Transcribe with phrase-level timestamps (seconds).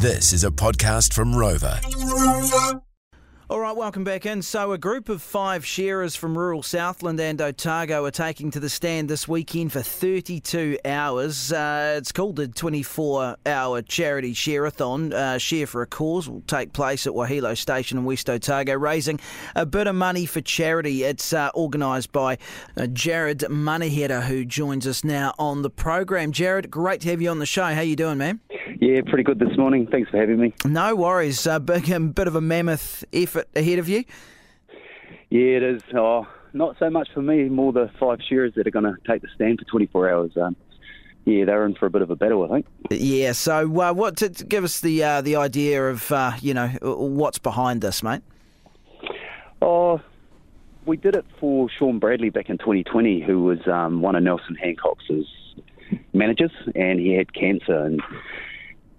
[0.00, 1.80] This is a podcast from Rover.
[3.50, 4.42] All right, welcome back in.
[4.42, 8.68] So, a group of five shearers from rural Southland and Otago are taking to the
[8.68, 11.50] stand this weekend for 32 hours.
[11.50, 15.14] Uh, it's called the 24 hour charity shearathon.
[15.14, 19.18] Uh, Shear for a Cause will take place at Wahilo Station in West Otago, raising
[19.56, 21.04] a bit of money for charity.
[21.04, 22.36] It's uh, organised by
[22.76, 26.32] uh, Jared Manihera, who joins us now on the program.
[26.32, 27.64] Jared, great to have you on the show.
[27.64, 28.40] How you doing, man?
[28.80, 29.88] Yeah, pretty good this morning.
[29.88, 30.54] Thanks for having me.
[30.64, 31.46] No worries.
[31.48, 34.04] A big, um, bit of a mammoth effort ahead of you.
[35.30, 35.82] Yeah, it is.
[35.94, 39.22] Oh, not so much for me, more the five shearers that are going to take
[39.22, 40.30] the stand for 24 hours.
[40.36, 40.54] Um,
[41.24, 42.66] yeah, they're in for a bit of a battle, I think.
[42.90, 43.32] Yeah.
[43.32, 46.68] So, uh, what to, to give us the uh, the idea of uh, you know
[46.80, 48.22] what's behind this, mate?
[49.60, 50.00] Oh,
[50.86, 54.54] we did it for Sean Bradley back in 2020, who was um, one of Nelson
[54.54, 55.04] Hancock's
[56.14, 58.00] managers, and he had cancer and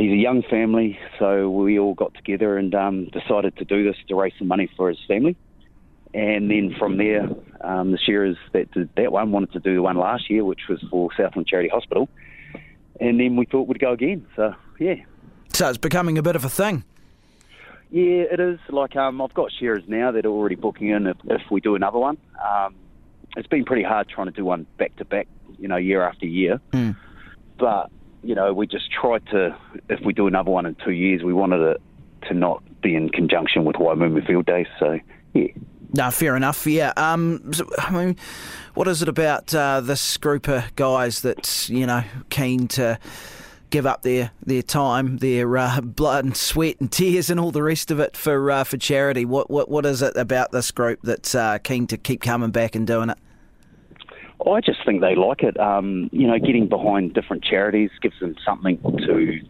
[0.00, 3.96] he's a young family, so we all got together and um, decided to do this
[4.08, 5.36] to raise some money for his family.
[6.12, 7.28] And then from there,
[7.60, 10.62] um, the shearers that did that one wanted to do the one last year, which
[10.68, 12.08] was for Southland Charity Hospital.
[13.00, 14.26] And then we thought we'd go again.
[14.34, 14.96] So, yeah.
[15.52, 16.84] So it's becoming a bit of a thing.
[17.90, 18.58] Yeah, it is.
[18.68, 21.74] Like, um, I've got shearers now that are already booking in if, if we do
[21.74, 22.18] another one.
[22.44, 22.74] Um,
[23.36, 26.26] it's been pretty hard trying to do one back to back, you know, year after
[26.26, 26.60] year.
[26.72, 26.96] Mm.
[27.58, 27.90] But
[28.22, 29.56] you know, we just tried to,
[29.88, 31.82] if we do another one in two years, we wanted it
[32.28, 34.66] to not be in conjunction with Waimumu Field Day.
[34.78, 34.98] So,
[35.34, 35.48] yeah.
[35.92, 36.66] No, fair enough.
[36.66, 36.92] Yeah.
[36.96, 38.16] Um, so, I mean,
[38.74, 42.98] what is it about uh, this group of guys that's you know keen to
[43.70, 47.62] give up their their time, their uh, blood and sweat and tears and all the
[47.62, 49.24] rest of it for uh, for charity?
[49.24, 52.76] What what what is it about this group that's uh, keen to keep coming back
[52.76, 53.18] and doing it?
[54.46, 55.58] I just think they like it.
[55.58, 59.40] Um, you know, getting behind different charities gives them something to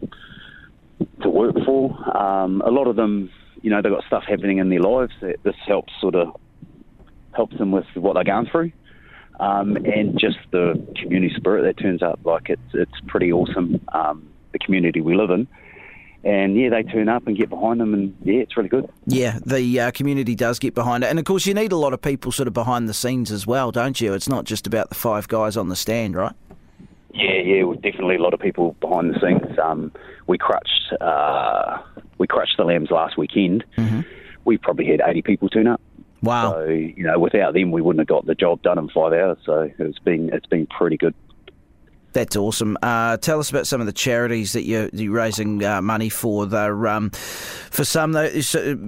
[1.21, 2.17] to work for.
[2.17, 3.29] Um, a lot of them,
[3.61, 6.35] you know, they've got stuff happening in their lives that this helps sort of
[7.35, 8.71] helps them with what they're going through.
[9.39, 13.79] Um, and just the community spirit that turns up, like it's it's pretty awesome.
[13.93, 15.47] Um, the community we live in,
[16.23, 18.89] and yeah, they turn up and get behind them, and yeah, it's really good.
[19.05, 21.93] Yeah, the uh, community does get behind it, and of course, you need a lot
[21.93, 24.13] of people sort of behind the scenes as well, don't you?
[24.13, 26.33] It's not just about the five guys on the stand, right?
[27.13, 29.59] Yeah, yeah, well, definitely a lot of people behind the scenes.
[29.59, 29.91] Um,
[30.27, 31.81] we crutched, uh,
[32.17, 33.65] we crutched the lambs last weekend.
[33.77, 34.01] Mm-hmm.
[34.45, 35.81] We probably had eighty people turn up.
[36.21, 36.51] Wow.
[36.51, 39.37] So you know, without them, we wouldn't have got the job done in five hours.
[39.45, 41.15] So it's been it's been pretty good.
[42.13, 42.77] That's awesome.
[42.81, 46.45] Uh, tell us about some of the charities that you're, you're raising uh, money for.
[46.45, 48.13] They're, um, for some,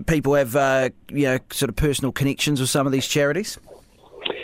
[0.07, 3.57] people have uh, you know sort of personal connections with some of these charities.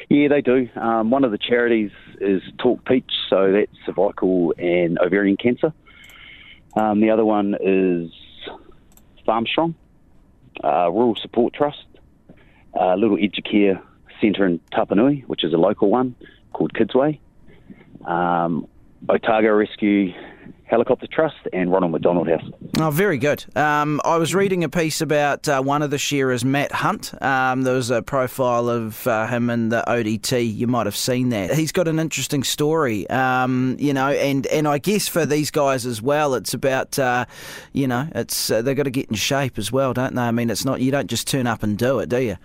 [0.09, 0.69] Yeah, they do.
[0.75, 1.91] Um, one of the charities
[2.21, 5.73] is Talk Peach, so that's cervical and ovarian cancer.
[6.75, 8.11] Um, the other one is
[9.27, 9.75] Farmstrong,
[10.63, 11.85] uh, Rural Support Trust,
[12.73, 13.81] a little Educare
[14.21, 16.15] Centre in Tapanui, which is a local one
[16.53, 17.19] called Kidsway
[18.05, 18.67] um,
[19.07, 20.13] Otago Rescue
[20.69, 22.43] Helicopter Trust and Ronald McDonald House.
[22.79, 23.43] Oh, very good.
[23.57, 27.11] Um, I was reading a piece about uh, one of the shearers, Matt Hunt.
[27.23, 30.55] Um, there was a profile of uh, him in the ODT.
[30.55, 31.55] You might have seen that.
[31.55, 35.87] He's got an interesting story, um, you know, and, and I guess for these guys
[35.87, 37.25] as well, it's about, uh,
[37.73, 40.21] you know, it's uh, they've got to get in shape as well, don't they?
[40.21, 42.37] I mean, it's not you don't just turn up and do it, do you?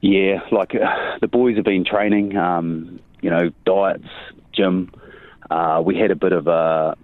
[0.00, 4.06] Yeah, like uh, the boys have been training, um, you know, diets,
[4.58, 4.90] gym.
[5.50, 6.96] Uh, we had a bit of a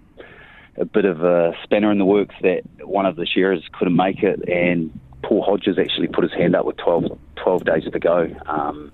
[0.77, 4.21] a bit of a spanner in the works that one of the shearers couldn't make
[4.23, 8.27] it, and Paul Hodges actually put his hand up with 12, 12 days to go.
[8.45, 8.91] Um,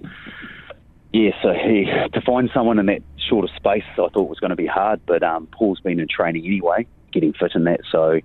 [1.11, 4.51] yeah, so he to find someone in that short of space, I thought was going
[4.51, 7.81] to be hard, but um, Paul's been in training anyway, getting fit in that.
[7.91, 8.21] So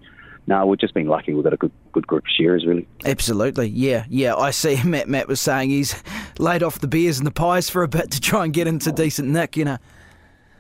[0.47, 1.35] no, we've just been lucky.
[1.35, 2.87] We've got a good good group of shearers, really.
[3.05, 4.37] Absolutely, yeah, yeah.
[4.37, 4.81] I see.
[4.85, 6.01] Matt Matt was saying he's
[6.39, 8.93] laid off the beers and the pies for a bit to try and get into
[8.93, 9.79] decent nick, you know.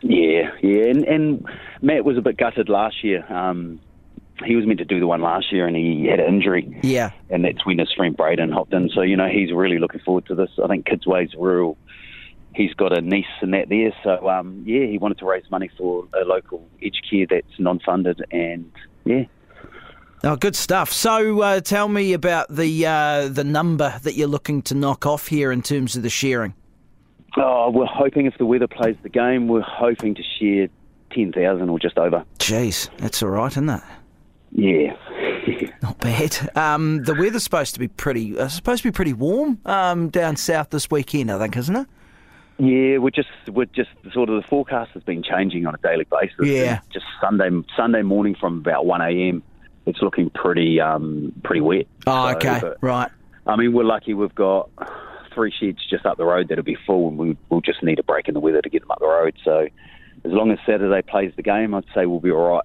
[0.03, 1.49] Yeah, yeah, and, and
[1.81, 3.25] Matt was a bit gutted last year.
[3.33, 3.81] Um,
[4.45, 6.79] he was meant to do the one last year, and he had an injury.
[6.83, 8.91] Yeah, and that's when his friend Braden hopped in.
[8.95, 10.51] So you know he's really looking forward to this.
[10.63, 11.79] I think Kids Kidsway's rural.
[12.55, 15.71] He's got a niece and that there, so um, yeah, he wanted to raise money
[15.77, 18.71] for a local aged care that's non-funded, and
[19.05, 19.25] yeah.
[20.25, 20.91] Oh, good stuff.
[20.91, 25.29] So, uh, tell me about the uh, the number that you're looking to knock off
[25.29, 26.55] here in terms of the shearing.
[27.37, 30.69] Oh, we're hoping if the weather plays the game, we're hoping to shear
[31.13, 32.25] 10,000 or just over.
[32.39, 33.81] Jeez, that's all right, isn't it?
[34.53, 34.97] Yeah.
[35.83, 36.57] Not bad.
[36.57, 40.37] Um, the weather's supposed to be pretty uh, supposed to be pretty warm um, down
[40.37, 41.87] south this weekend, I think, isn't it?
[42.59, 46.07] Yeah, we're just we're just sort of the forecast has been changing on a daily
[46.11, 46.37] basis.
[46.47, 46.81] Yeah.
[46.93, 49.43] Just Sunday Sunday morning from about one a.m.
[49.85, 51.87] it's looking pretty um, pretty wet.
[52.07, 53.11] Oh, So, okay, but, right.
[53.47, 54.71] I mean, we're lucky we've got
[55.37, 58.03] three sheds just up the road that'll be full, and we, we'll just need a
[58.03, 59.37] break in the weather to get them up the road.
[59.45, 59.69] So
[60.25, 62.65] as long as Saturday plays the game, I'd say we'll be all right.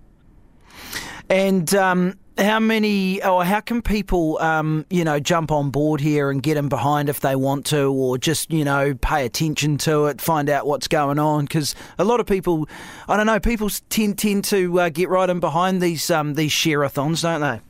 [1.29, 6.31] And um, how many, or how can people, um, you know, jump on board here
[6.31, 10.07] and get in behind if they want to, or just, you know, pay attention to
[10.07, 11.45] it, find out what's going on?
[11.45, 12.67] Because a lot of people,
[13.07, 16.51] I don't know, people tend tend to uh, get right in behind these um, these
[16.51, 17.61] shear-a-thons, don't they?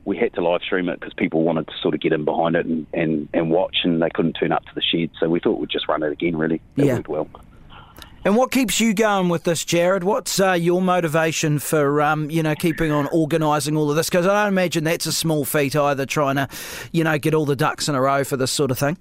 [0.04, 2.56] we had to live stream it because people wanted to sort of get in behind
[2.56, 5.40] it and, and, and watch, and they couldn't turn up to the shed, so we
[5.40, 6.36] thought we'd just run it again.
[6.36, 6.94] Really, it Yeah.
[6.96, 7.28] worked well.
[8.22, 10.04] And what keeps you going with this, Jared?
[10.04, 14.10] What's uh, your motivation for, um, you know, keeping on organising all of this?
[14.10, 16.46] Because I don't imagine that's a small feat either, trying to,
[16.92, 18.98] you know, get all the ducks in a row for this sort of thing.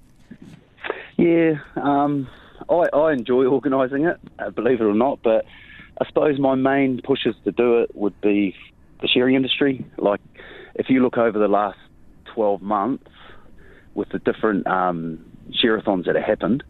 [1.18, 2.28] Yeah, um,
[2.70, 5.18] I, I enjoy organising it, uh, believe it or not.
[5.22, 5.44] But
[6.00, 8.56] I suppose my main pushes to do it would be
[9.02, 9.84] the shearing industry.
[9.98, 10.22] Like,
[10.76, 11.78] if you look over the last
[12.34, 13.10] 12 months
[13.92, 15.22] with the different um,
[15.62, 16.64] shearathons that have happened,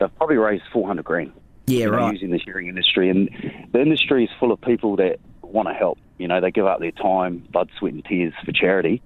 [0.00, 1.32] they've probably raised 400 grand.
[1.68, 2.12] Yeah, you know, right.
[2.12, 3.10] using the shearing industry.
[3.10, 3.28] And
[3.72, 5.98] the industry is full of people that want to help.
[6.18, 9.02] You know, they give up their time, blood, sweat, and tears for charity.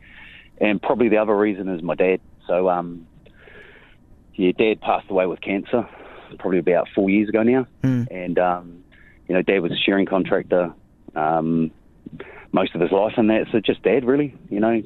[0.59, 2.21] And probably the other reason is my dad.
[2.47, 3.07] So, um,
[4.35, 5.89] yeah, dad passed away with cancer
[6.39, 7.67] probably about four years ago now.
[8.11, 8.85] And, um,
[9.29, 10.73] you know, dad was a shearing contractor
[11.15, 11.71] um,
[12.53, 13.47] most of his life and that.
[13.53, 14.35] So just dad, really.
[14.49, 14.83] You know,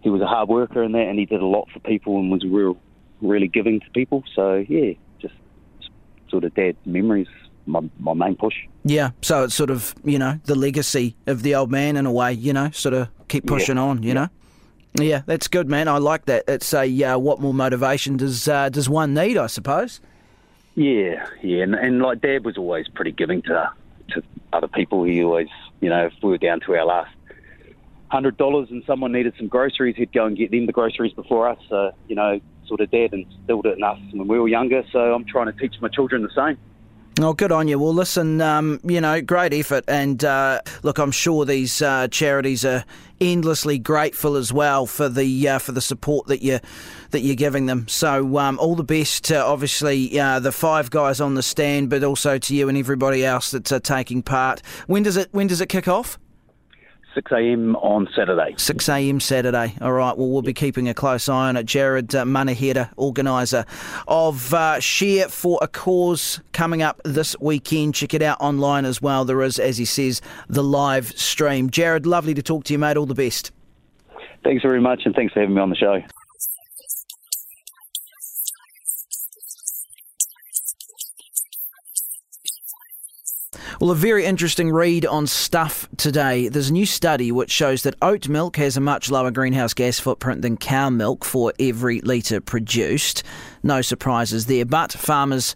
[0.00, 2.30] he was a hard worker and that, and he did a lot for people and
[2.30, 2.76] was real,
[3.20, 4.24] really giving to people.
[4.34, 4.94] So, yeah,
[6.30, 7.28] sort of dad memories,
[7.66, 8.54] my, my main push.
[8.84, 12.12] Yeah, so it's sort of, you know, the legacy of the old man in a
[12.12, 14.28] way, you know, sort of keep pushing on, you know?
[14.94, 15.86] Yeah, that's good, man.
[15.86, 16.44] I like that.
[16.48, 20.00] It's a uh, what more motivation does uh, does one need, I suppose?
[20.74, 23.70] Yeah, yeah, and, and like Dad was always pretty giving to
[24.10, 24.22] to
[24.52, 25.04] other people.
[25.04, 25.48] He always,
[25.80, 27.14] you know, if we were down to our last
[28.08, 31.48] hundred dollars and someone needed some groceries, he'd go and get them the groceries before
[31.48, 31.58] us.
[31.68, 34.84] So, you know, sort of Dad instilled it in us when we were younger.
[34.92, 36.58] So I'm trying to teach my children the same.
[37.20, 37.80] Oh, good on you.
[37.80, 39.84] Well, listen, um, you know, great effort.
[39.88, 42.84] And uh, look, I'm sure these uh, charities are
[43.20, 46.60] endlessly grateful as well for the uh, for the support that you
[47.10, 47.88] that you're giving them.
[47.88, 52.04] So, um, all the best to obviously uh, the five guys on the stand, but
[52.04, 54.62] also to you and everybody else that's uh, taking part.
[54.86, 56.20] When does it When does it kick off?
[57.18, 57.74] 6 a.m.
[57.76, 58.54] on Saturday.
[58.56, 59.18] 6 a.m.
[59.18, 59.74] Saturday.
[59.80, 61.66] All right, well, we'll be keeping a close eye on it.
[61.66, 63.64] Jared uh, Manihera, organiser
[64.06, 67.96] of uh, Shear for a Cause, coming up this weekend.
[67.96, 69.24] Check it out online as well.
[69.24, 71.70] There is, as he says, the live stream.
[71.70, 72.96] Jared, lovely to talk to you, mate.
[72.96, 73.50] All the best.
[74.44, 76.00] Thanks very much, and thanks for having me on the show.
[83.80, 86.48] Well, a very interesting read on stuff today.
[86.48, 90.00] There's a new study which shows that oat milk has a much lower greenhouse gas
[90.00, 93.22] footprint than cow milk for every litre produced.
[93.62, 95.54] No surprises there, but farmers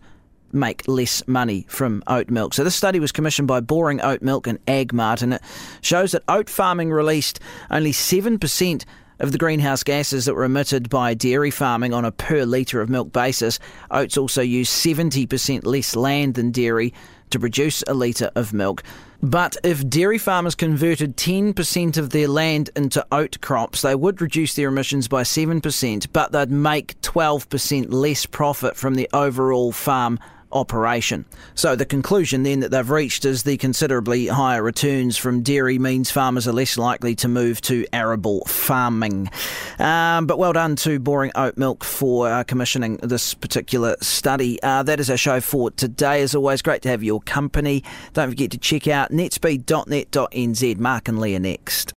[0.53, 2.55] make less money from oat milk.
[2.55, 5.43] So this study was commissioned by Boring Oat Milk and AgMart, and it
[5.81, 7.41] shows that oat farming released
[7.73, 8.85] only 7%
[9.19, 12.89] of the greenhouse gases that were emitted by dairy farming on a per litre of
[12.89, 13.58] milk basis.
[13.91, 16.94] Oats also use 70% less land than dairy
[17.32, 18.82] to produce a litre of milk.
[19.22, 24.55] But if dairy farmers converted 10% of their land into oat crops, they would reduce
[24.55, 30.19] their emissions by 7%, but they'd make 12% less profit from the overall farm
[30.53, 31.25] operation.
[31.55, 36.11] So the conclusion then that they've reached is the considerably higher returns from dairy means
[36.11, 39.31] farmers are less likely to move to arable farming.
[39.79, 44.63] Um, but well done to Boring Oat Milk for uh, commissioning this particular study.
[44.63, 46.23] Uh, that is our show for today.
[46.23, 47.82] As always, great to have your company.
[48.13, 50.79] Don't forget to check out netspeed.net.nz.
[50.79, 51.91] Mark and Leah next.